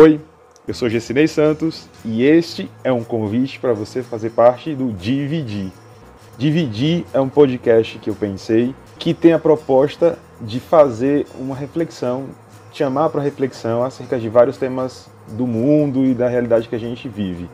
[0.00, 0.20] Oi,
[0.68, 5.72] eu sou Gessinei Santos e este é um convite para você fazer parte do Dividir.
[6.38, 12.26] Dividir é um podcast que eu pensei que tem a proposta de fazer uma reflexão,
[12.72, 17.08] chamar para reflexão acerca de vários temas do mundo e da realidade que a gente
[17.08, 17.50] vive.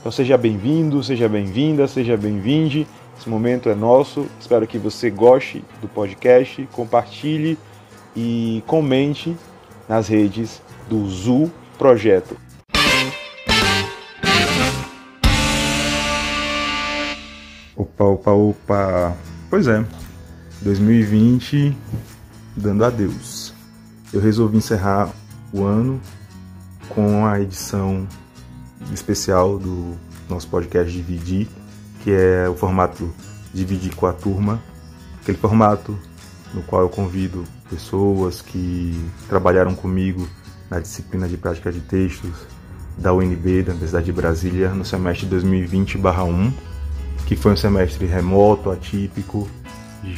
[0.00, 2.86] Então seja bem-vindo, seja bem-vinda, seja bem-vinde.
[3.18, 4.26] Esse momento é nosso.
[4.40, 7.58] Espero que você goste do podcast, compartilhe
[8.16, 9.36] e comente
[9.86, 12.36] nas redes do ZU Projeto.
[17.76, 19.16] Opa, opa, opa.
[19.50, 19.84] Pois é,
[20.62, 21.76] 2020
[22.56, 23.52] dando adeus.
[24.12, 25.10] Eu resolvi encerrar
[25.52, 26.00] o ano
[26.88, 28.06] com a edição
[28.92, 29.96] especial do
[30.28, 31.48] nosso podcast Dividir,
[32.02, 33.12] que é o formato
[33.52, 34.62] Dividir com a turma,
[35.20, 35.98] aquele formato
[36.52, 40.28] no qual eu convido pessoas que trabalharam comigo
[40.70, 42.32] na disciplina de prática de textos
[42.96, 46.52] da UNB, da Universidade de Brasília, no semestre 2020-1,
[47.26, 49.48] que foi um semestre remoto, atípico.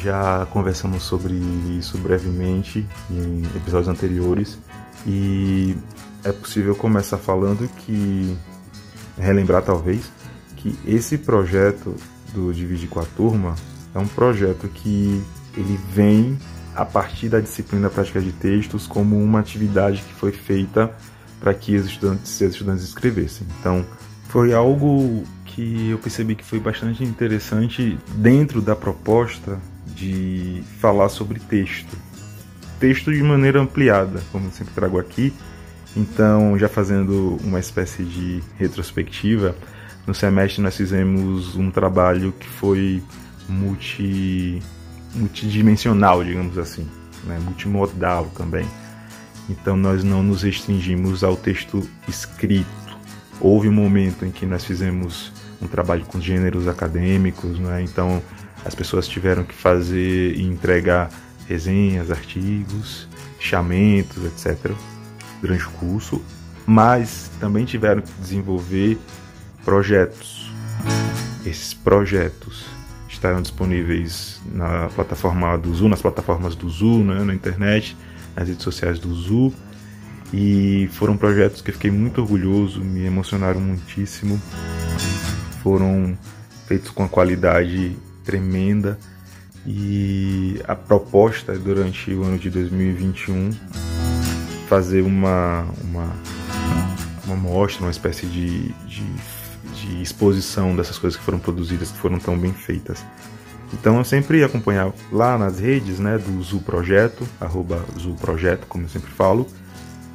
[0.03, 1.35] Já conversamos sobre
[1.79, 4.59] isso brevemente em episódios anteriores
[5.07, 5.77] e
[6.25, 8.37] é possível começar falando que
[9.17, 10.11] relembrar talvez
[10.57, 11.95] que esse projeto
[12.35, 13.55] do Dividir com a Turma
[13.95, 15.23] é um projeto que
[15.57, 16.37] ele vem
[16.77, 20.95] a partir da disciplina prática de textos como uma atividade que foi feita
[21.41, 23.47] para que os estudantes, os estudantes escrevessem.
[23.59, 23.85] Então,
[24.29, 31.41] foi algo que eu percebi que foi bastante interessante dentro da proposta de falar sobre
[31.41, 31.97] texto.
[32.79, 35.33] Texto de maneira ampliada, como sempre trago aqui.
[35.97, 39.57] Então, já fazendo uma espécie de retrospectiva,
[40.07, 43.03] no semestre nós fizemos um trabalho que foi
[43.49, 44.63] multi
[45.17, 46.87] multidimensional, digamos assim,
[47.25, 47.39] né?
[47.41, 48.67] multimodal também.
[49.49, 52.67] Então nós não nos restringimos ao texto escrito.
[53.41, 57.83] Houve um momento em que nós fizemos um trabalho com gêneros acadêmicos, né?
[57.83, 58.23] então
[58.65, 61.11] as pessoas tiveram que fazer e entregar
[61.49, 64.73] resenhas, artigos, chamentos, etc.,
[65.41, 66.21] durante o curso,
[66.67, 68.99] mas também tiveram que desenvolver
[69.65, 70.51] projetos.
[71.45, 72.76] Esses projetos
[73.17, 77.97] estarão disponíveis na plataforma do Zu, nas plataformas do Zu, né, na internet,
[78.35, 79.53] nas redes sociais do Zu.
[80.33, 84.41] E foram projetos que eu fiquei muito orgulhoso, me emocionaram muitíssimo.
[85.63, 86.17] Foram
[86.67, 88.99] feitos com uma qualidade tremenda
[89.65, 93.51] e a proposta durante o ano de 2021
[94.69, 96.13] fazer uma uma,
[97.25, 99.05] uma mostra, uma espécie de, de
[99.87, 103.05] de exposição dessas coisas que foram produzidas, que foram tão bem feitas.
[103.73, 107.85] Então eu sempre acompanhar lá nas redes né, do Zu Projeto, arroba
[108.21, 109.47] Projeto, como eu sempre falo,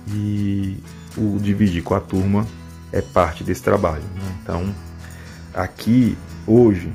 [0.08, 0.78] e
[1.18, 2.48] o Dividir com a Turma
[2.92, 4.04] é parte desse trabalho.
[4.16, 4.38] Né?
[4.42, 4.74] Então
[5.54, 6.18] aqui,
[6.48, 6.92] hoje,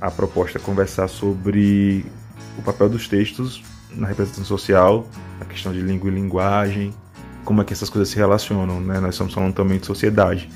[0.00, 2.04] a proposta é conversar sobre
[2.58, 5.06] o papel dos textos na representação social,
[5.40, 6.94] a questão de língua e linguagem,
[7.44, 8.98] como é que essas coisas se relacionam, né?
[9.00, 10.48] Nós estamos falando também de sociedade.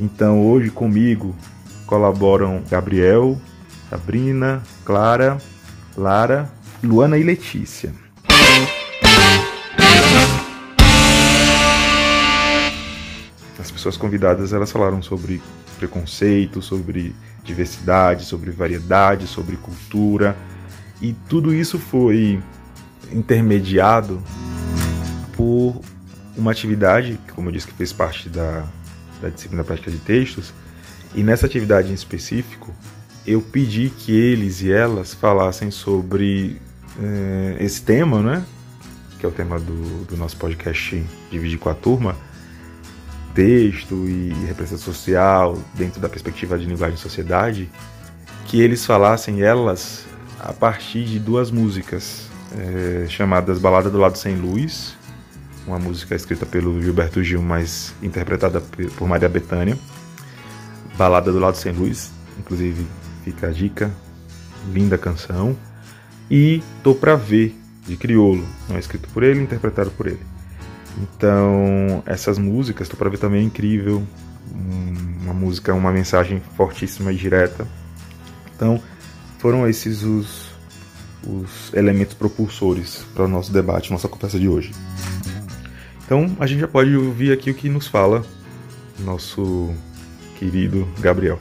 [0.00, 1.34] Então hoje comigo
[1.86, 3.40] colaboram Gabriel,
[3.88, 5.38] Sabrina, Clara,
[5.96, 6.50] Lara,
[6.82, 7.94] Luana e Letícia.
[13.58, 15.40] As pessoas convidadas elas falaram sobre
[15.78, 20.36] preconceito, sobre diversidade, sobre variedade, sobre cultura
[21.00, 22.42] e tudo isso foi
[23.12, 24.20] intermediado
[25.36, 25.80] por
[26.36, 28.64] uma atividade, como eu disse, que fez parte da
[29.24, 30.52] da disciplina prática de textos,
[31.14, 32.74] e nessa atividade em específico,
[33.26, 36.60] eu pedi que eles e elas falassem sobre
[37.00, 38.44] é, esse tema, né?
[39.18, 42.16] Que é o tema do, do nosso podcast Dividir com a Turma,
[43.34, 47.70] texto e representação social dentro da perspectiva de linguagem e sociedade,
[48.46, 50.04] que eles falassem elas
[50.38, 52.28] a partir de duas músicas
[52.58, 54.94] é, chamadas Balada do Lado Sem Luz
[55.66, 59.78] uma música escrita pelo Gilberto Gil, mas interpretada por Maria Bethânia.
[60.96, 62.86] Balada do Lado Sem Luz, inclusive
[63.24, 63.90] fica a dica,
[64.72, 65.56] linda canção.
[66.30, 67.54] E Tô Pra Ver,
[67.86, 70.20] de Criolo, não é escrito por ele, interpretado por ele.
[70.98, 74.06] Então, essas músicas, Tô Pra Ver também é incrível,
[75.22, 77.66] uma música, uma mensagem fortíssima e direta.
[78.54, 78.80] Então,
[79.38, 80.48] foram esses os,
[81.26, 84.72] os elementos propulsores para o nosso debate, nossa conversa de hoje.
[86.04, 88.22] Então a gente já pode ouvir aqui o que nos fala
[88.98, 89.74] nosso
[90.38, 91.38] querido Gabriel.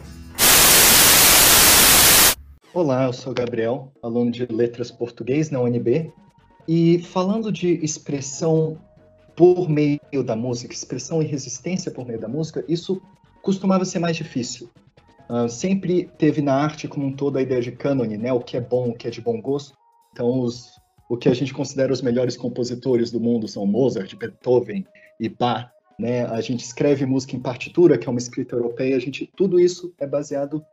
[2.73, 6.11] Olá, eu sou Gabriel, aluno de Letras Português na UNB.
[6.65, 8.77] E falando de expressão
[9.35, 13.01] por meio da música, expressão e resistência por meio da música, isso
[13.41, 14.69] costumava ser mais difícil.
[15.29, 18.31] Uh, sempre teve na arte como um todo a ideia de cânone, né?
[18.31, 19.73] O que é bom, o que é de bom gosto.
[20.13, 20.72] Então, os,
[21.13, 24.83] o que a gente considera os melhores compositores do mundo são Mozart, Beethoven
[25.19, 25.69] e Bach.
[25.99, 26.25] Né?
[26.25, 28.95] A gente escreve música em partitura, que é uma escrita europeia.
[28.95, 30.65] A gente, tudo isso é baseado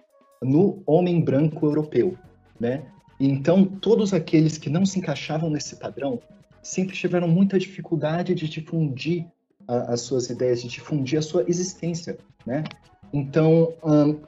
[0.42, 2.16] no homem branco europeu,
[2.58, 2.86] né?
[3.20, 6.18] Então, todos aqueles que não se encaixavam nesse padrão
[6.62, 9.26] sempre tiveram muita dificuldade de difundir
[9.68, 12.16] a, as suas ideias, de difundir a sua existência,
[12.46, 12.64] né?
[13.12, 13.74] Então,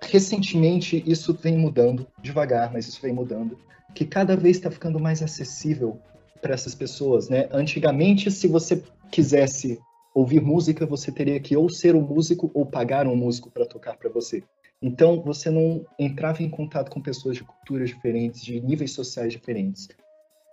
[0.02, 3.56] recentemente, isso vem mudando, devagar, mas isso vem mudando,
[3.94, 5.98] que cada vez está ficando mais acessível
[6.40, 7.48] para essas pessoas, né?
[7.52, 9.78] Antigamente, se você quisesse
[10.14, 13.96] ouvir música, você teria que ou ser um músico ou pagar um músico para tocar
[13.96, 14.42] para você.
[14.80, 19.88] Então, você não entrava em contato com pessoas de culturas diferentes, de níveis sociais diferentes.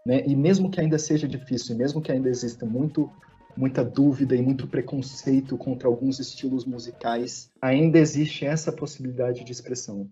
[0.06, 0.24] Né?
[0.26, 3.10] E mesmo que ainda seja difícil, mesmo que ainda exista muito
[3.58, 10.10] muita dúvida e muito preconceito contra alguns estilos musicais, ainda existe essa possibilidade de expressão.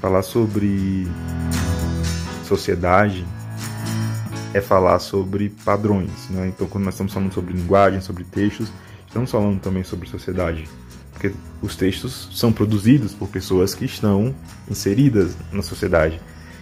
[0.00, 1.06] Falar sobre
[2.44, 3.26] sociedade
[4.54, 6.48] é falar sobre padrões, né?
[6.48, 8.72] Então, quando nós estamos falando sobre linguagem, sobre textos,
[9.06, 10.68] estamos falando também sobre sociedade,
[11.12, 14.34] porque os textos são produzidos por pessoas que estão
[14.70, 16.20] inseridas na sociedade.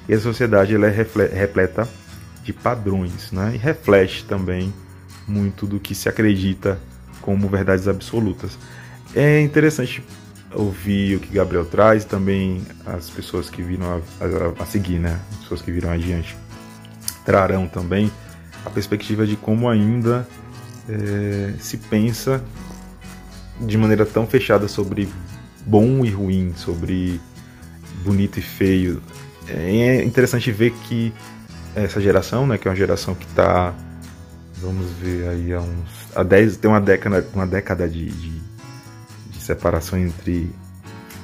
[0.09, 1.89] E a sociedade ela é repleta
[2.43, 3.53] de padrões, né?
[3.55, 4.73] E reflete também
[5.27, 6.79] muito do que se acredita
[7.21, 8.59] como verdades absolutas.
[9.15, 10.03] É interessante
[10.55, 15.21] ouvir o que Gabriel traz, também as pessoas que viram a, a, a seguir, né?
[15.33, 16.37] As pessoas que viram adiante
[17.25, 18.11] trarão também
[18.65, 20.27] a perspectiva de como ainda
[20.89, 22.43] é, se pensa
[23.61, 25.09] de maneira tão fechada sobre
[25.67, 27.21] bom e ruim, sobre
[28.05, 29.03] bonito e feio.
[29.49, 31.13] É interessante ver que
[31.75, 33.75] essa geração, né, que é uma geração que está,
[34.57, 36.15] vamos ver aí, há uns.
[36.15, 38.44] Há 10, tem uma década, uma década de, de
[39.45, 40.51] separação entre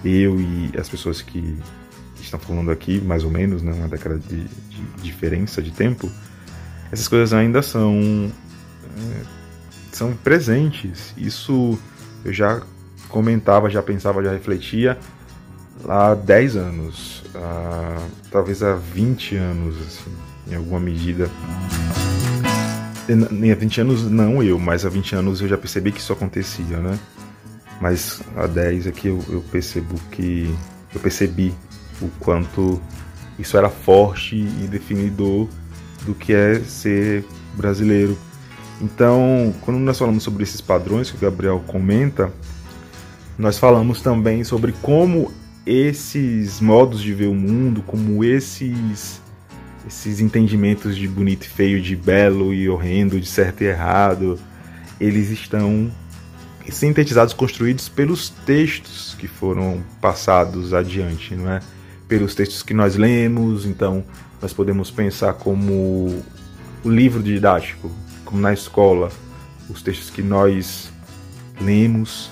[0.04, 1.58] eu e as pessoas que
[2.20, 6.10] estão falando aqui, mais ou menos, né, uma década de, de diferença de tempo.
[6.92, 8.30] Essas coisas ainda são.
[8.96, 9.40] É,
[9.92, 11.14] são presentes.
[11.16, 11.78] Isso
[12.24, 12.62] eu já
[13.08, 14.98] comentava, já pensava, já refletia
[15.88, 17.96] há 10 anos, há,
[18.30, 21.30] talvez há 20 anos, assim em alguma medida.
[23.08, 26.76] Há 20 anos não eu, mas há 20 anos eu já percebi que isso acontecia,
[26.76, 26.98] né?
[27.80, 30.54] Mas há 10 aqui eu, eu percebo que.
[30.92, 31.54] Eu percebi
[32.02, 32.80] o quanto
[33.38, 35.48] isso era forte e definidor
[36.04, 37.24] do que é ser
[37.54, 38.18] brasileiro.
[38.80, 42.32] Então, quando nós falamos sobre esses padrões que o Gabriel comenta,
[43.38, 45.32] nós falamos também sobre como
[45.64, 49.20] esses modos de ver o mundo, como esses
[49.86, 54.38] esses entendimentos de bonito e feio, de belo e horrendo, de certo e errado,
[55.00, 55.90] eles estão
[56.70, 61.60] sintetizados, construídos pelos textos que foram passados adiante, não é?
[62.08, 64.04] Pelos textos que nós lemos, então
[64.40, 66.22] nós podemos pensar como
[66.84, 67.90] o livro didático,
[68.24, 69.10] como na escola,
[69.68, 70.90] os textos que nós
[71.60, 72.30] lemos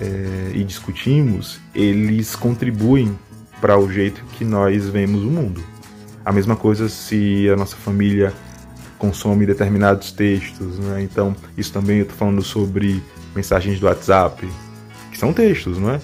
[0.00, 3.16] é, e discutimos, eles contribuem
[3.60, 5.64] para o jeito que nós vemos o mundo.
[6.24, 8.32] A mesma coisa se a nossa família
[8.98, 11.02] consome determinados textos, né?
[11.02, 13.02] Então, isso também eu tô falando sobre
[13.34, 14.48] mensagens do WhatsApp,
[15.10, 16.00] que são textos, não é?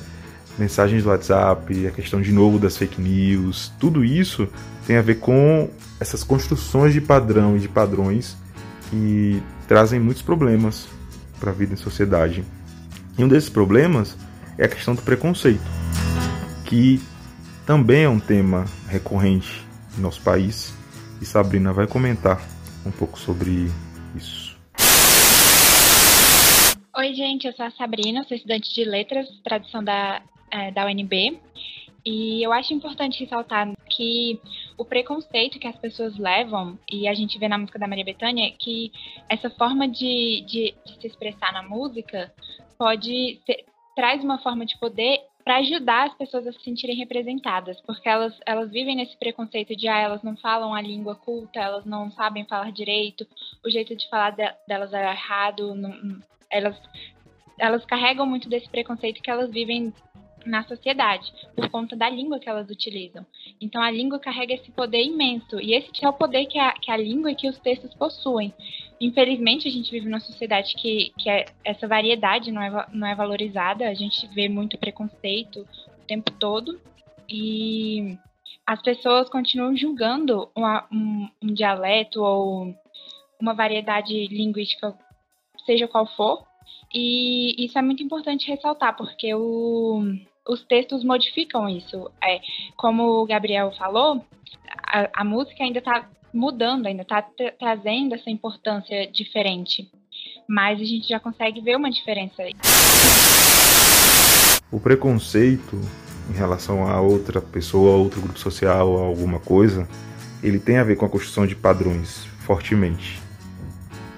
[0.58, 4.48] Mensagens do WhatsApp, a questão de novo das fake news, tudo isso
[4.86, 8.36] tem a ver com essas construções de padrão e de padrões
[8.90, 10.88] que trazem muitos problemas
[11.38, 12.44] para a vida em sociedade.
[13.16, 14.16] E um desses problemas
[14.58, 15.62] é a questão do preconceito,
[16.64, 17.00] que
[17.64, 19.64] também é um tema recorrente
[20.00, 20.72] nosso país.
[21.20, 22.40] E Sabrina vai comentar
[22.84, 23.70] um pouco sobre
[24.16, 24.39] isso.
[27.00, 31.40] Oi, gente, eu sou a Sabrina, sou estudante de letras, tradução da, é, da UNB.
[32.04, 34.38] E eu acho importante ressaltar que
[34.76, 38.48] o preconceito que as pessoas levam, e a gente vê na música da Maria Bethânia,
[38.48, 38.92] é que
[39.30, 42.30] essa forma de, de, de se expressar na música
[42.76, 43.64] pode ter,
[43.96, 48.38] traz uma forma de poder para ajudar as pessoas a se sentirem representadas, porque elas,
[48.44, 52.44] elas vivem nesse preconceito de ah, elas não falam a língua culta, elas não sabem
[52.44, 53.26] falar direito,
[53.64, 56.76] o jeito de falar de, delas é errado, não, elas,
[57.58, 59.92] elas carregam muito desse preconceito que elas vivem
[60.44, 63.26] na sociedade, por conta da língua que elas utilizam.
[63.60, 66.90] Então a língua carrega esse poder imenso, e esse é o poder que a, que
[66.90, 68.52] a língua e que os textos possuem.
[69.00, 73.14] Infelizmente, a gente vive numa sociedade que, que é, essa variedade não é, não é
[73.14, 75.66] valorizada, a gente vê muito preconceito
[75.98, 76.80] o tempo todo,
[77.28, 78.18] e
[78.66, 82.74] as pessoas continuam julgando uma, um, um dialeto ou
[83.40, 84.96] uma variedade linguística,
[85.70, 86.42] seja qual for.
[86.92, 90.02] E isso é muito importante ressaltar, porque o,
[90.48, 92.10] os textos modificam isso.
[92.22, 92.40] É,
[92.76, 94.24] como o Gabriel falou,
[94.84, 97.24] a, a música ainda está mudando, ainda está
[97.58, 99.88] trazendo essa importância diferente.
[100.48, 102.52] Mas a gente já consegue ver uma diferença aí.
[104.72, 105.80] O preconceito
[106.28, 109.88] em relação a outra pessoa, a outro grupo social, a alguma coisa,
[110.42, 113.20] ele tem a ver com a construção de padrões fortemente.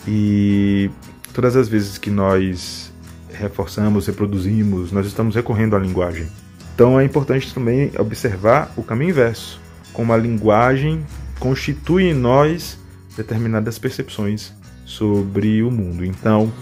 [0.07, 0.91] E
[1.33, 2.93] todas as vezes que nós
[3.33, 6.27] reforçamos, reproduzimos, nós estamos recorrendo à linguagem.
[6.75, 9.61] Então é importante também observar o caminho inverso,
[9.93, 11.05] como a linguagem
[11.39, 12.79] constitui em nós
[13.17, 14.53] determinadas percepções
[14.85, 16.05] sobre o mundo.
[16.05, 16.53] Então,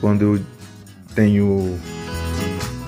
[0.00, 0.40] quando eu
[1.14, 1.78] tenho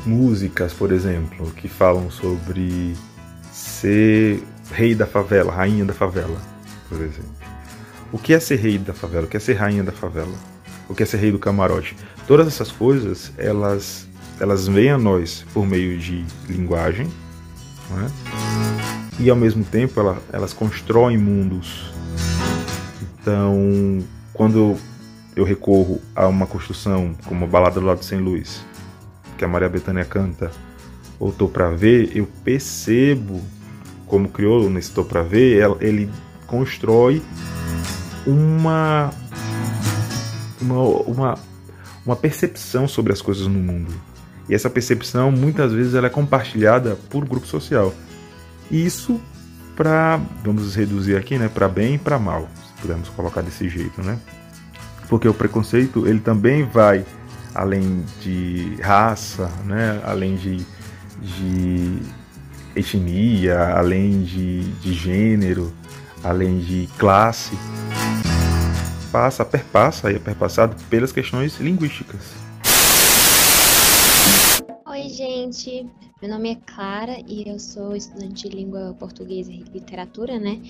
[0.06, 2.94] músicas, por exemplo, que falam sobre
[3.52, 6.40] ser rei da favela, rainha da favela,
[6.88, 7.34] por exemplo.
[8.12, 9.26] O que é ser rei da favela?
[9.26, 10.53] O que é ser rainha da favela?
[10.88, 11.96] O que é ser rei do camarote?
[12.26, 14.06] Todas essas coisas, elas,
[14.40, 17.06] elas vêm a nós por meio de linguagem,
[17.92, 19.22] é?
[19.22, 21.92] e ao mesmo tempo ela, elas constroem mundos.
[23.02, 24.76] Então, quando
[25.34, 28.64] eu recorro a uma construção como a Balada do Lado Sem Luz,
[29.36, 30.50] que a Maria Bethânia canta,
[31.18, 33.40] ou Tô Pra Ver, eu percebo,
[34.06, 36.10] como criou nesse Tô Pra Ver, ele
[36.46, 37.22] constrói
[38.26, 39.10] uma,
[40.64, 41.38] uma, uma,
[42.04, 43.92] uma percepção sobre as coisas no mundo.
[44.48, 47.94] E essa percepção, muitas vezes, ela é compartilhada por grupo social.
[48.70, 49.20] E isso
[49.76, 54.02] para, vamos reduzir aqui, né, para bem e para mal, se pudermos colocar desse jeito,
[54.02, 54.18] né?
[55.08, 57.04] Porque o preconceito, ele também vai
[57.54, 60.66] além de raça, né, além de,
[61.20, 61.98] de
[62.74, 65.72] etnia, além de, de gênero,
[66.22, 67.56] além de classe,
[69.14, 72.34] passa, perpassa e é perpassado pelas questões linguísticas.
[74.88, 75.88] Oi, gente.
[76.20, 80.60] Meu nome é Clara e eu sou estudante de língua portuguesa e literatura, né?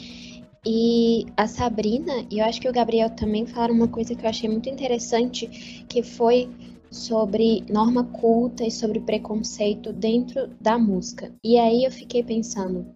[0.66, 4.28] E a Sabrina e eu acho que o Gabriel também falaram uma coisa que eu
[4.28, 5.46] achei muito interessante,
[5.88, 6.50] que foi
[6.90, 11.32] sobre norma culta e sobre preconceito dentro da música.
[11.42, 12.93] E aí eu fiquei pensando,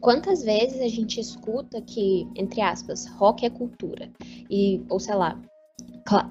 [0.00, 4.10] quantas vezes a gente escuta que, entre aspas, rock é cultura
[4.50, 5.40] e ou sei lá,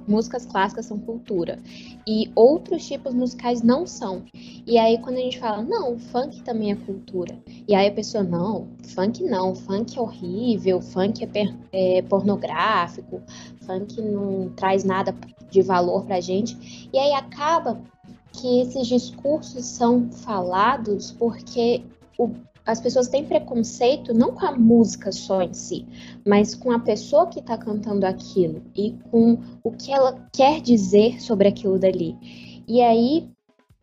[0.08, 1.60] músicas clássicas são cultura
[2.08, 4.24] e outros tipos musicais não são.
[4.66, 7.38] E aí quando a gente fala, não, funk também é cultura.
[7.68, 13.22] E aí a pessoa, não, funk não, funk é horrível, funk é, é pornográfico,
[13.66, 15.16] funk não traz nada
[15.50, 16.90] de valor pra gente.
[16.92, 17.82] E aí acaba
[18.34, 21.84] que esses discursos são falados porque
[22.18, 22.30] o,
[22.70, 25.88] as pessoas têm preconceito não com a música só em si,
[26.24, 31.20] mas com a pessoa que está cantando aquilo e com o que ela quer dizer
[31.20, 32.16] sobre aquilo dali.
[32.68, 33.28] E aí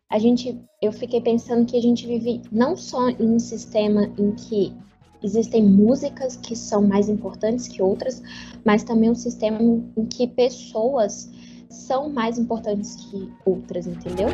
[0.09, 4.31] a gente, eu fiquei pensando que a gente vive não só em um sistema em
[4.31, 4.73] que
[5.21, 8.23] existem músicas que são mais importantes que outras,
[8.63, 11.29] mas também um sistema em que pessoas
[11.69, 14.29] são mais importantes que outras, entendeu?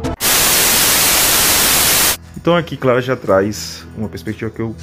[2.36, 4.76] Então aqui Clara já traz uma perspectiva que eu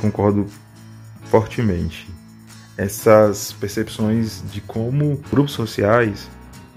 [0.00, 0.46] concordo
[1.24, 2.08] fortemente.
[2.76, 6.28] Essas percepções de como grupos sociais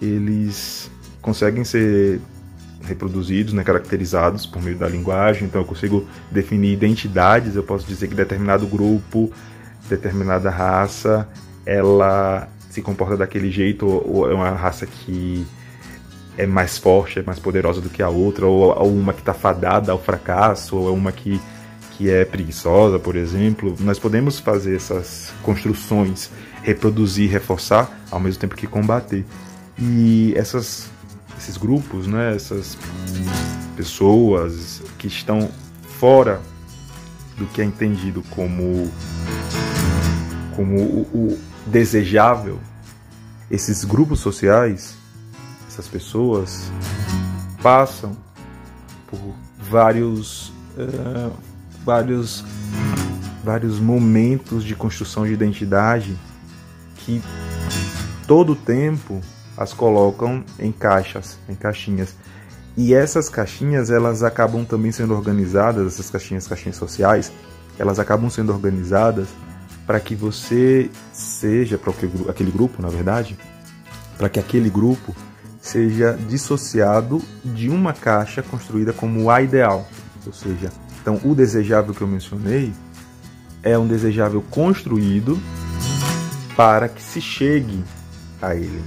[0.01, 0.90] eles
[1.22, 2.20] conseguem ser
[2.84, 5.46] reproduzidos, né, caracterizados por meio da linguagem.
[5.46, 7.56] Então eu consigo definir identidades.
[7.56, 9.32] Eu posso dizer que determinado grupo,
[9.88, 11.28] determinada raça,
[11.66, 15.46] ela se comporta daquele jeito ou é uma raça que
[16.38, 19.34] é mais forte, é mais poderosa do que a outra, ou, ou uma que está
[19.34, 21.40] fadada ao fracasso, ou é uma que,
[21.92, 23.76] que é preguiçosa, por exemplo.
[23.80, 26.30] Nós podemos fazer essas construções,
[26.64, 29.26] reproduzir, reforçar, ao mesmo tempo que combater.
[29.78, 30.90] E essas,
[31.38, 32.78] esses grupos, né, essas
[33.76, 35.50] pessoas que estão
[36.00, 36.42] fora
[37.38, 38.92] do que é entendido como,
[40.56, 42.60] como o, o desejável,
[43.50, 45.00] esses grupos sociais
[45.82, 46.72] essas pessoas
[47.62, 48.16] passam
[49.08, 49.20] por
[49.58, 51.32] vários, uh,
[51.84, 52.46] vários,
[53.44, 56.16] vários momentos de construção de identidade
[56.98, 57.22] que
[58.28, 59.20] todo tempo
[59.58, 62.16] as colocam em caixas, em caixinhas.
[62.78, 67.32] E essas caixinhas, elas acabam também sendo organizadas, essas caixinhas, caixinhas sociais,
[67.78, 69.28] elas acabam sendo organizadas
[69.88, 71.92] para que você seja, para
[72.30, 73.38] aquele grupo, na verdade,
[74.18, 75.16] para que aquele grupo
[75.62, 79.88] seja dissociado de uma caixa construída como a ideal.
[80.25, 82.74] Ou seja, então o desejável que eu mencionei
[83.63, 85.39] é um desejável construído
[86.56, 87.84] para que se chegue
[88.41, 88.82] a ele.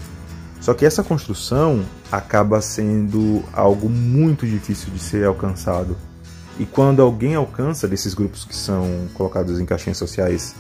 [0.61, 5.97] Só que essa construção acaba sendo algo muito difícil de ser alcançado.
[6.59, 10.55] E quando alguém alcança desses grupos que são colocados em caixinhas sociais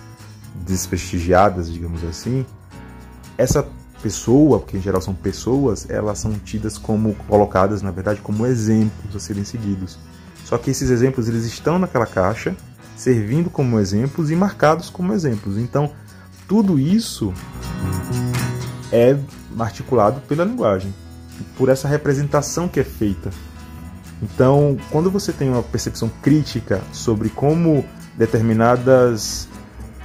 [0.66, 2.44] desprestigiadas, digamos assim,
[3.38, 3.66] essa
[4.04, 9.16] pessoa, porque em geral são pessoas, elas são tidas como colocadas, na verdade, como exemplos
[9.16, 9.98] a serem seguidos.
[10.44, 12.54] Só que esses exemplos eles estão naquela caixa,
[12.94, 15.56] servindo como exemplos e marcados como exemplos.
[15.56, 15.90] Então,
[16.46, 17.32] tudo isso
[18.92, 19.16] é
[19.58, 20.94] articulado pela linguagem,
[21.56, 23.30] por essa representação que é feita.
[24.22, 27.82] Então, quando você tem uma percepção crítica sobre como
[28.18, 29.48] determinadas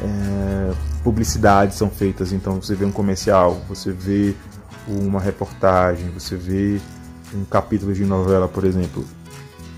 [0.02, 4.36] é, publicidades são feitas, então você vê um comercial, você vê
[4.88, 6.80] uma reportagem, você vê
[7.34, 9.06] um capítulo de novela, por exemplo,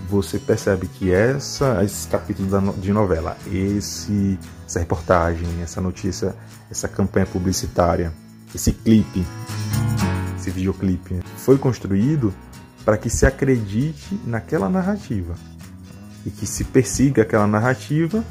[0.09, 6.35] você percebe que essa, esse capítulo de novela, esse, essa reportagem, essa notícia,
[6.69, 8.13] essa campanha publicitária,
[8.53, 9.25] esse clipe,
[10.37, 12.33] esse videoclipe, foi construído
[12.83, 15.35] para que se acredite naquela narrativa.
[16.25, 18.23] E que se persiga aquela narrativa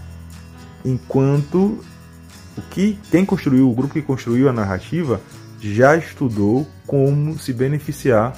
[0.84, 1.78] enquanto
[2.56, 5.20] o que quem construiu, o grupo que construiu a narrativa
[5.60, 8.36] já estudou como se beneficiar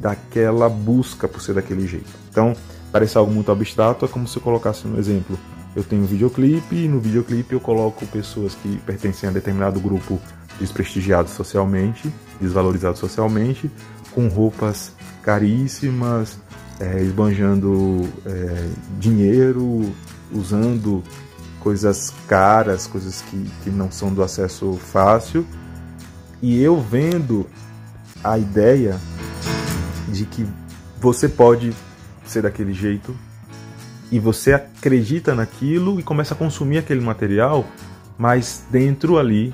[0.00, 2.10] daquela busca por ser daquele jeito.
[2.30, 2.54] Então,
[2.92, 5.38] parece algo muito abstrato, é como se eu colocasse um exemplo.
[5.74, 10.20] Eu tenho um videoclipe e no videoclipe eu coloco pessoas que pertencem a determinado grupo
[10.58, 13.70] desprestigiado socialmente, desvalorizado socialmente,
[14.12, 16.38] com roupas caríssimas,
[16.80, 19.92] é, esbanjando é, dinheiro,
[20.32, 21.02] usando
[21.66, 25.44] coisas caras, coisas que, que não são do acesso fácil.
[26.40, 27.44] E eu vendo
[28.22, 28.96] a ideia
[30.06, 30.46] de que
[31.00, 31.74] você pode
[32.24, 33.16] ser daquele jeito
[34.12, 37.66] e você acredita naquilo e começa a consumir aquele material,
[38.16, 39.52] mas dentro ali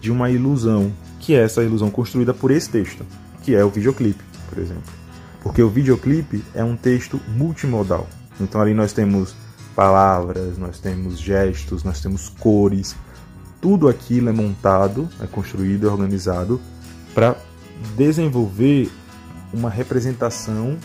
[0.00, 3.06] de uma ilusão, que é essa ilusão construída por esse texto,
[3.40, 4.92] que é o videoclipe, por exemplo.
[5.40, 8.08] Porque o videoclipe é um texto multimodal.
[8.40, 9.36] Então ali nós temos
[9.74, 12.94] palavras, nós temos gestos, nós temos cores.
[13.60, 16.60] Tudo aquilo é montado, é construído, é organizado
[17.14, 17.36] para
[17.96, 18.90] desenvolver
[19.52, 20.78] uma representação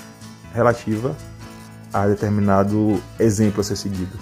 [0.54, 1.16] relativa
[1.94, 4.18] a determinado exemplo a ser seguido.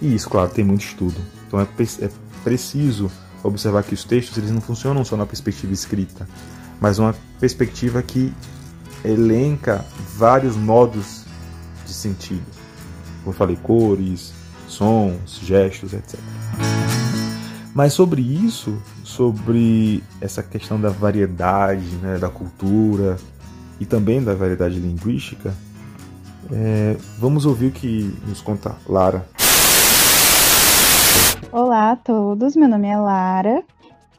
[0.00, 1.20] E isso, claro, tem muito estudo.
[1.46, 1.66] Então é,
[2.02, 2.10] é
[2.42, 3.10] preciso
[3.42, 6.26] observar que os textos eles não funcionam só na perspectiva escrita,
[6.80, 8.32] mas uma perspectiva que
[9.04, 9.84] elenca
[10.16, 11.24] vários modos
[11.86, 12.63] de sentido.
[13.24, 14.34] Como eu falei, cores,
[14.68, 16.20] sons, gestos, etc.
[17.74, 23.16] Mas sobre isso, sobre essa questão da variedade, né, da cultura
[23.80, 25.54] e também da variedade linguística,
[26.52, 29.26] é, vamos ouvir o que nos conta Lara.
[31.50, 33.62] Olá a todos, meu nome é Lara,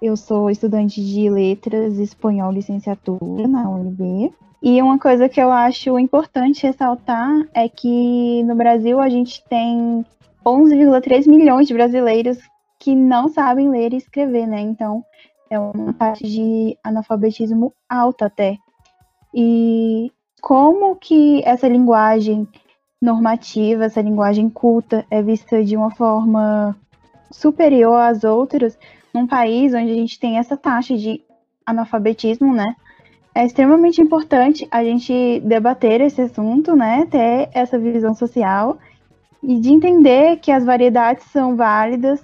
[0.01, 4.33] eu sou estudante de Letras Espanhol Licenciatura na UNB.
[4.61, 10.05] E uma coisa que eu acho importante ressaltar é que no Brasil a gente tem
[10.45, 12.37] 11,3 milhões de brasileiros
[12.79, 14.61] que não sabem ler e escrever, né?
[14.61, 15.03] Então
[15.49, 18.57] é uma taxa de analfabetismo alta até.
[19.33, 22.47] E como que essa linguagem
[23.01, 26.75] normativa, essa linguagem culta é vista de uma forma
[27.31, 28.77] superior às outras
[29.13, 31.21] num país onde a gente tem essa taxa de
[31.65, 32.75] analfabetismo, né?
[33.37, 37.05] É extremamente importante a gente debater esse assunto, né?
[37.05, 38.77] Ter essa visão social
[39.43, 42.23] e de entender que as variedades são válidas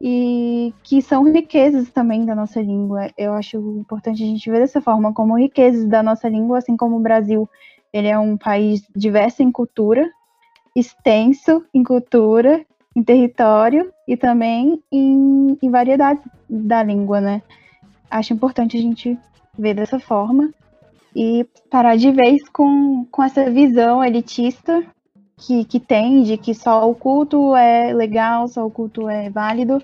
[0.00, 3.10] e que são riquezas também da nossa língua.
[3.16, 6.96] Eu acho importante a gente ver dessa forma como riquezas da nossa língua, assim como
[6.96, 7.46] o Brasil,
[7.92, 10.10] ele é um país diverso em cultura,
[10.74, 12.64] extenso em cultura
[12.96, 17.42] em território e também em, em variedade da língua, né?
[18.10, 19.18] Acho importante a gente
[19.56, 20.50] ver dessa forma
[21.14, 24.82] e parar de vez com, com essa visão elitista
[25.36, 29.82] que, que tem de que só o culto é legal, só o culto é válido.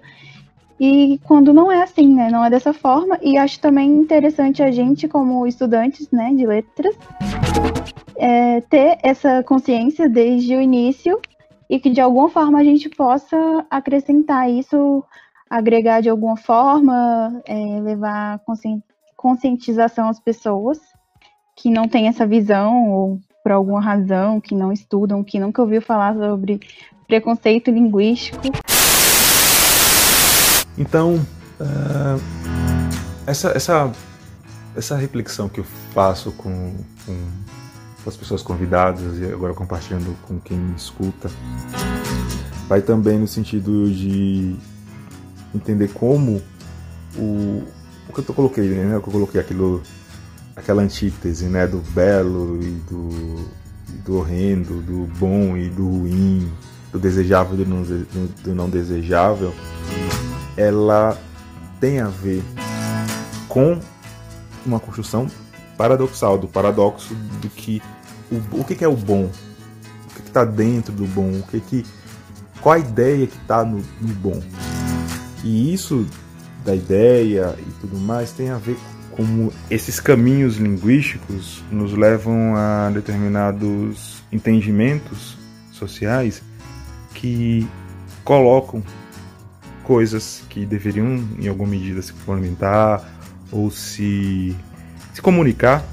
[0.80, 2.30] E quando não é assim, né?
[2.30, 3.18] Não é dessa forma.
[3.20, 6.96] E acho também interessante a gente, como estudantes né, de letras,
[8.16, 11.20] é, ter essa consciência desde o início
[11.68, 15.04] e que de alguma forma a gente possa acrescentar isso,
[15.50, 18.38] agregar de alguma forma, é, levar
[19.18, 20.78] conscientização às pessoas
[21.56, 25.82] que não têm essa visão ou por alguma razão, que não estudam, que nunca ouviu
[25.82, 26.60] falar sobre
[27.08, 28.40] preconceito linguístico.
[30.76, 31.16] Então,
[31.60, 32.20] uh,
[33.26, 33.92] essa, essa,
[34.76, 40.56] essa reflexão que eu faço com, com as pessoas convidadas e agora compartilhando com quem
[40.56, 41.28] me escuta,
[42.68, 44.56] vai também no sentido de
[45.52, 46.40] entender como
[47.16, 47.64] o,
[48.08, 48.96] o que eu coloquei, né?
[48.96, 49.82] O que eu coloquei aquilo,
[50.56, 51.66] aquela antítese, né?
[51.66, 53.48] Do belo e do,
[54.04, 56.50] do horrendo, do bom e do ruim,
[56.92, 57.82] do desejável e do não,
[58.42, 59.52] do não desejável,
[60.56, 61.18] ela
[61.80, 62.42] tem a ver
[63.48, 63.78] com
[64.64, 65.26] uma construção
[65.76, 67.80] paradoxal, do paradoxo do que
[68.30, 69.30] o, o que, que é o bom,
[70.10, 71.86] o que está dentro do bom, o que que
[72.60, 74.42] qual a ideia que está no, no bom.
[75.44, 76.04] E isso
[76.64, 82.54] da ideia e tudo mais tem a ver com como esses caminhos linguísticos nos levam
[82.54, 85.36] a determinados entendimentos
[85.72, 86.40] sociais
[87.14, 87.66] que
[88.22, 88.80] colocam
[89.82, 93.10] coisas que deveriam em alguma medida se complementar
[93.50, 94.54] ou se,
[95.12, 95.84] se comunicar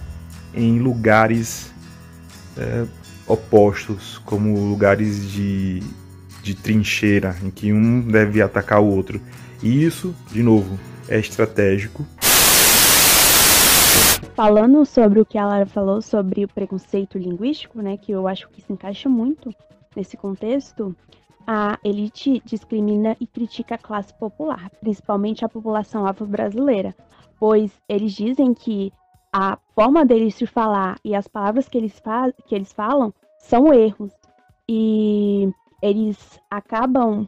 [0.53, 1.71] em lugares
[2.55, 2.85] é,
[3.25, 5.81] opostos, como lugares de,
[6.43, 9.19] de trincheira, em que um deve atacar o outro.
[9.63, 12.05] E isso, de novo, é estratégico.
[14.35, 18.49] Falando sobre o que a Lara falou sobre o preconceito linguístico, né, que eu acho
[18.49, 19.53] que se encaixa muito
[19.95, 20.93] nesse contexto,
[21.47, 26.93] a elite discrimina e critica a classe popular, principalmente a população afro-brasileira,
[27.39, 28.91] pois eles dizem que
[29.31, 32.01] a forma deles se falar e as palavras que eles,
[32.47, 34.11] que eles falam são erros.
[34.67, 35.49] E
[35.81, 36.17] eles
[36.49, 37.27] acabam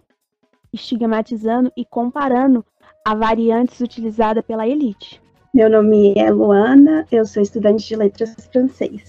[0.78, 2.66] estigmatizando e comparando
[3.04, 5.22] a variantes utilizada pela elite.
[5.54, 9.04] Meu nome é Luana, eu sou estudante de letras francês.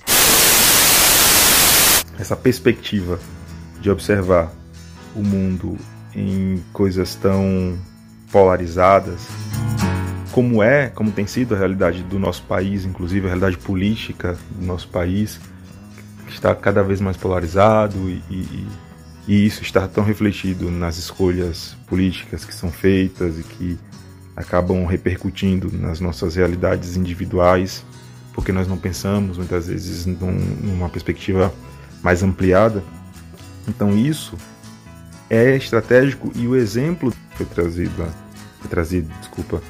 [2.19, 3.19] Essa perspectiva
[3.81, 4.51] de observar
[5.15, 5.77] o mundo
[6.15, 7.79] em coisas tão
[8.33, 9.27] polarizadas,
[10.33, 14.65] como é, como tem sido a realidade do nosso país, inclusive a realidade política do
[14.65, 15.41] nosso país,
[16.27, 18.67] que está cada vez mais polarizado e, e,
[19.29, 23.79] e isso está tão refletido nas escolhas políticas que são feitas e que
[24.35, 27.85] acabam repercutindo nas nossas realidades individuais,
[28.33, 31.53] porque nós não pensamos muitas vezes num, numa perspectiva
[32.03, 32.83] mais ampliada.
[33.69, 34.35] Então isso
[35.29, 38.07] é estratégico e o exemplo que foi trazido,
[38.61, 39.61] foi trazido, desculpa,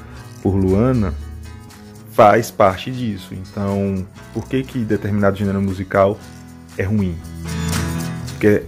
[0.40, 1.12] por Luana
[2.12, 3.34] faz parte disso.
[3.34, 6.16] Então, por que que determinado gênero musical
[6.76, 7.16] é ruim?
[8.28, 8.62] Porque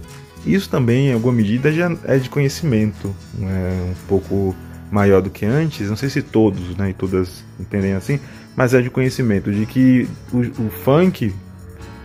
[0.45, 4.55] isso também, em alguma medida, já é de conhecimento, é um pouco
[4.91, 5.89] maior do que antes.
[5.89, 8.19] Não sei se todos, né, e todas entendem assim,
[8.55, 11.33] mas é de conhecimento de que o, o funk,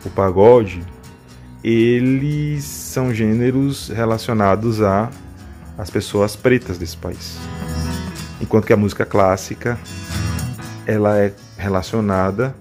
[0.05, 0.83] o pagode,
[1.65, 5.11] eles são gêneros relacionados a
[5.77, 7.37] as pessoas pretas desse país.
[8.41, 9.79] Enquanto que a música clássica
[10.87, 12.55] ela é relacionada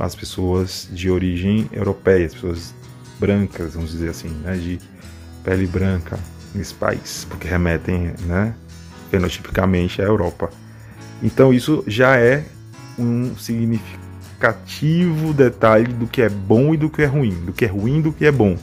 [0.00, 2.74] às pessoas de origem europeia, as pessoas
[3.18, 4.78] brancas, vamos dizer assim, né, de
[5.44, 6.18] pele branca
[6.54, 8.54] nesse país, porque remetem, né,
[9.10, 10.50] fenotipicamente à Europa.
[11.22, 12.44] Então isso já é
[12.98, 17.68] um significativo detalhe do que é bom e do que é ruim, do que é
[17.68, 18.56] ruim e do que é bom.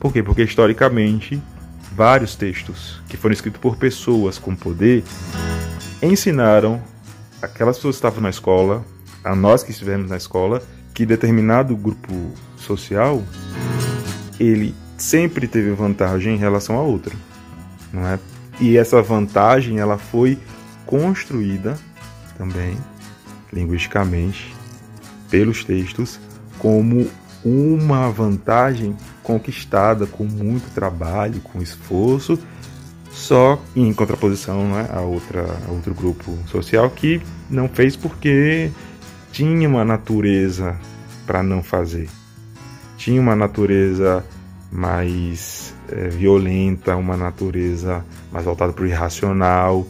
[0.00, 0.22] Por quê?
[0.22, 1.42] Porque historicamente
[1.92, 5.02] vários textos que foram escritos por pessoas com poder
[6.02, 6.80] ensinaram
[7.42, 8.84] aquelas pessoas que estavam na escola,
[9.24, 10.62] a nós que estivemos na escola,
[10.94, 12.12] que determinado grupo
[12.56, 13.22] social
[14.38, 17.16] ele sempre teve vantagem em relação a outro,
[17.92, 18.18] não é?
[18.60, 20.38] E essa vantagem ela foi
[20.84, 21.78] construída
[22.36, 22.76] também
[23.52, 24.54] linguisticamente
[25.30, 26.18] pelos textos
[26.58, 27.08] como
[27.44, 32.38] uma vantagem conquistada com muito trabalho, com esforço,
[33.10, 38.70] só em contraposição né, a, outra, a outro grupo social que não fez porque
[39.30, 40.78] tinha uma natureza
[41.26, 42.08] para não fazer.
[42.98, 44.22] Tinha uma natureza
[44.70, 49.86] mais é, violenta, uma natureza mais voltada para o irracional.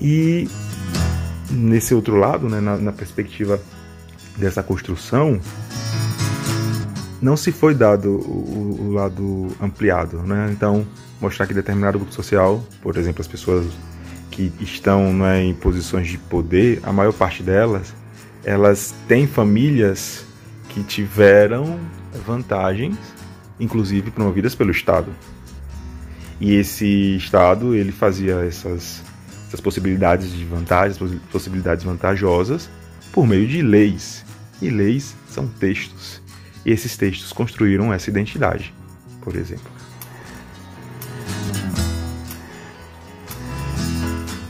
[0.00, 0.48] E
[1.50, 3.60] nesse outro lado, né, na, na perspectiva
[4.36, 5.40] dessa construção,
[7.22, 10.50] não se foi dado o, o, lado ampliado, né?
[10.50, 10.86] Então,
[11.20, 13.66] mostrar que determinado grupo social, por exemplo, as pessoas
[14.30, 17.94] que estão né, em posições de poder, a maior parte delas,
[18.44, 20.26] elas têm famílias
[20.68, 21.78] que tiveram
[22.26, 22.96] vantagens,
[23.58, 25.12] inclusive promovidas pelo Estado.
[26.40, 29.02] E esse Estado, ele fazia essas,
[29.46, 30.98] essas possibilidades de vantagens,
[31.30, 32.68] possibilidades vantajosas,
[33.12, 34.24] por meio de leis.
[34.60, 36.20] E leis são textos.
[36.64, 38.74] E esses textos construíram essa identidade,
[39.20, 39.70] por exemplo.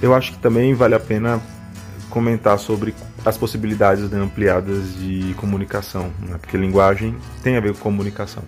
[0.00, 1.40] Eu acho que também vale a pena
[2.11, 2.94] comentar sobre
[3.25, 6.37] as possibilidades né, ampliadas de comunicação, né?
[6.39, 8.43] porque linguagem tem a ver com comunicação.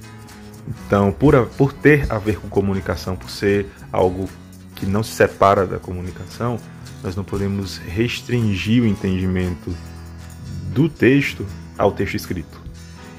[0.69, 4.29] Então, por, por ter a ver com comunicação, por ser algo
[4.75, 6.59] que não se separa da comunicação,
[7.03, 9.75] nós não podemos restringir o entendimento
[10.73, 11.47] do texto
[11.79, 12.61] ao texto escrito.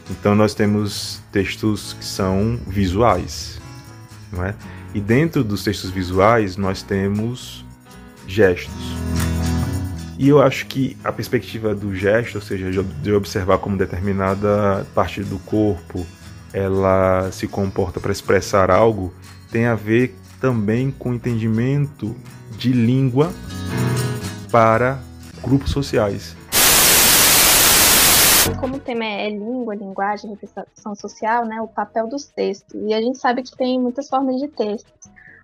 [0.09, 3.59] Então nós temos textos que são visuais,
[4.31, 4.55] não é?
[4.93, 7.65] E dentro dos textos visuais nós temos
[8.27, 9.26] gestos.
[10.17, 15.23] E eu acho que a perspectiva do gesto, ou seja, de observar como determinada parte
[15.23, 16.05] do corpo
[16.53, 19.13] ela se comporta para expressar algo,
[19.51, 22.15] tem a ver também com o entendimento
[22.57, 23.31] de língua
[24.51, 24.99] para
[25.43, 26.35] grupos sociais.
[28.59, 32.81] Como o tema é língua, linguagem, representação social, né, o papel dos textos.
[32.87, 34.91] E a gente sabe que tem muitas formas de textos.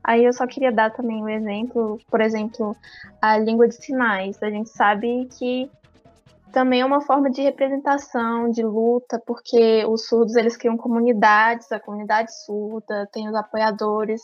[0.03, 2.75] Aí eu só queria dar também um exemplo, por exemplo,
[3.21, 4.41] a língua de sinais.
[4.43, 5.71] A gente sabe que
[6.51, 11.79] também é uma forma de representação, de luta, porque os surdos eles criam comunidades, a
[11.79, 14.21] comunidade surda, tem os apoiadores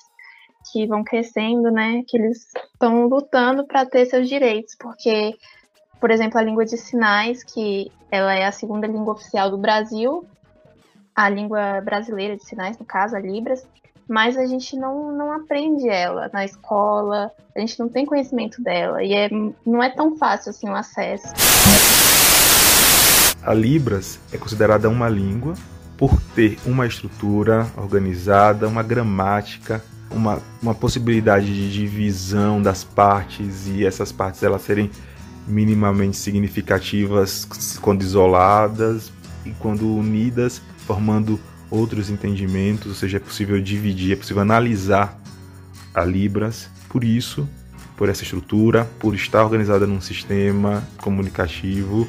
[0.72, 2.04] que vão crescendo, né?
[2.08, 5.34] Que eles estão lutando para ter seus direitos, porque,
[6.00, 10.26] por exemplo, a língua de sinais, que ela é a segunda língua oficial do Brasil,
[11.16, 13.68] a língua brasileira de sinais, no caso, a Libras,
[14.10, 19.04] mas a gente não, não aprende ela na escola, a gente não tem conhecimento dela,
[19.04, 19.30] e é,
[19.64, 21.28] não é tão fácil assim o acesso.
[23.44, 25.54] A Libras é considerada uma língua
[25.96, 33.86] por ter uma estrutura organizada, uma gramática, uma, uma possibilidade de divisão das partes e
[33.86, 34.90] essas partes elas serem
[35.48, 37.48] minimamente significativas
[37.82, 39.12] quando isoladas
[39.46, 41.40] e quando unidas, formando
[41.70, 45.20] outros entendimentos, ou seja, é possível dividir, é possível analisar
[45.94, 46.70] a Libras.
[46.88, 47.48] Por isso,
[47.96, 52.08] por essa estrutura, por estar organizada num sistema comunicativo,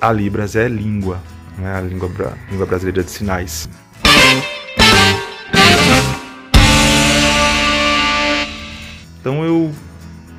[0.00, 1.20] a Libras é língua,
[1.58, 1.74] né?
[1.74, 2.10] a língua,
[2.50, 3.68] língua brasileira de sinais.
[9.20, 9.72] Então eu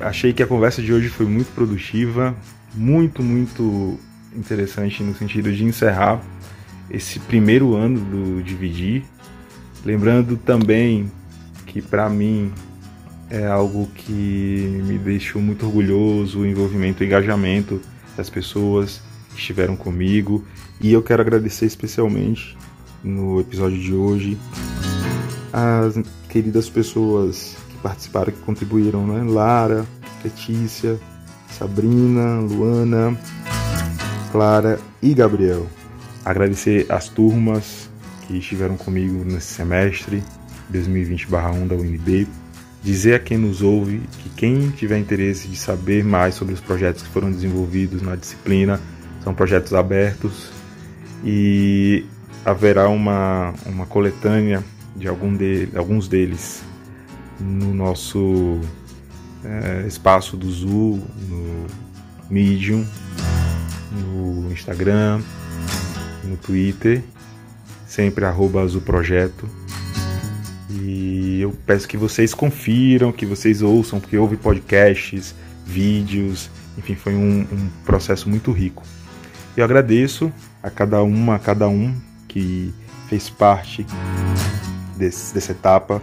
[0.00, 2.34] achei que a conversa de hoje foi muito produtiva,
[2.74, 3.98] muito, muito
[4.34, 6.22] interessante no sentido de encerrar
[6.90, 9.04] esse primeiro ano do Dividir.
[9.84, 11.10] Lembrando também
[11.66, 12.52] que para mim
[13.30, 17.80] é algo que me deixou muito orgulhoso, o envolvimento, o engajamento
[18.16, 20.44] das pessoas que estiveram comigo.
[20.80, 22.56] E eu quero agradecer especialmente
[23.02, 24.38] no episódio de hoje
[25.52, 25.94] as
[26.28, 29.22] queridas pessoas que participaram, que contribuíram, né?
[29.22, 29.86] Lara,
[30.22, 30.98] Letícia,
[31.50, 33.18] Sabrina, Luana,
[34.30, 35.66] Clara e Gabriel.
[36.28, 37.88] Agradecer as turmas
[38.26, 40.22] que estiveram comigo nesse semestre
[40.70, 42.28] 2020/1 da UNB.
[42.82, 47.02] Dizer a quem nos ouve que quem tiver interesse de saber mais sobre os projetos
[47.02, 48.78] que foram desenvolvidos na disciplina
[49.24, 50.50] são projetos abertos
[51.24, 52.04] e
[52.44, 54.62] haverá uma, uma coletânea
[54.94, 56.62] de algum de, alguns deles
[57.40, 58.60] no nosso
[59.42, 61.66] é, espaço do Zoo, no
[62.28, 62.86] Medium,
[63.92, 65.22] no Instagram,
[66.28, 67.02] no Twitter,
[67.86, 69.48] sempre arroba Azul Projeto.
[70.70, 77.14] E eu peço que vocês confiram, que vocês ouçam, porque houve podcasts, vídeos, enfim, foi
[77.14, 78.84] um, um processo muito rico.
[79.56, 81.94] Eu agradeço a cada uma, a cada um
[82.28, 82.72] que
[83.08, 83.84] fez parte
[84.96, 86.00] desse, dessa etapa.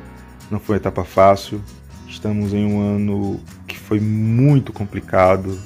[0.52, 1.62] Não foi uma etapa fácil.
[2.08, 5.58] Estamos em um ano que foi muito complicado,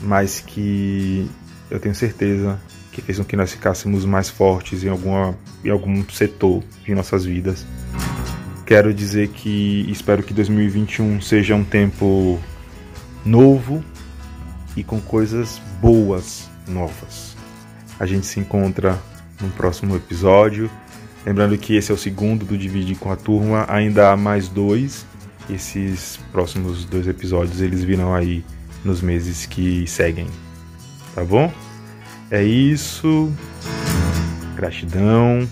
[0.00, 1.28] mas que
[1.70, 2.60] eu tenho certeza
[2.92, 7.24] que fez com que nós ficássemos mais fortes em, alguma, em algum setor de nossas
[7.24, 7.66] vidas.
[8.66, 12.38] Quero dizer que espero que 2021 seja um tempo
[13.24, 13.82] novo
[14.76, 17.36] e com coisas boas novas.
[17.98, 18.98] A gente se encontra
[19.40, 20.70] no próximo episódio.
[21.24, 25.06] Lembrando que esse é o segundo do Dividir com a Turma, ainda há mais dois.
[25.50, 28.44] Esses próximos dois episódios eles virão aí
[28.84, 30.26] nos meses que seguem.
[31.14, 31.52] Tá bom?
[32.32, 33.30] É isso.
[34.56, 35.46] Gratidão.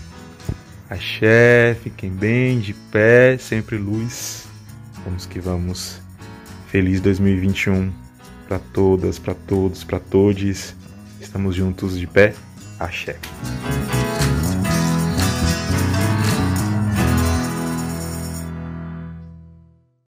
[0.89, 4.47] Axé, fiquem bem, de pé, sempre luz.
[5.05, 6.01] Vamos que vamos.
[6.69, 7.91] Feliz 2021
[8.47, 10.75] para todas, para todos, para todes.
[11.21, 12.33] Estamos juntos de pé.
[12.79, 13.15] Axé.